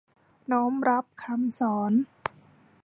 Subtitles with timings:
[0.51, 1.93] น้อมรับคำสอน